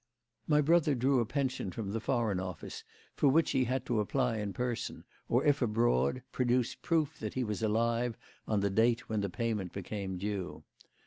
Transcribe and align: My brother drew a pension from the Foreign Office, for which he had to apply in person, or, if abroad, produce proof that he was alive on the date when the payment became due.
My 0.47 0.61
brother 0.61 0.95
drew 0.95 1.19
a 1.19 1.27
pension 1.27 1.71
from 1.71 1.91
the 1.91 1.99
Foreign 1.99 2.39
Office, 2.39 2.83
for 3.13 3.27
which 3.29 3.51
he 3.51 3.65
had 3.65 3.85
to 3.85 3.99
apply 3.99 4.37
in 4.37 4.51
person, 4.51 5.03
or, 5.29 5.45
if 5.45 5.61
abroad, 5.61 6.23
produce 6.31 6.73
proof 6.73 7.19
that 7.19 7.35
he 7.35 7.43
was 7.43 7.61
alive 7.61 8.17
on 8.47 8.61
the 8.61 8.71
date 8.71 9.09
when 9.09 9.21
the 9.21 9.29
payment 9.29 9.73
became 9.73 10.17
due. 10.17 10.63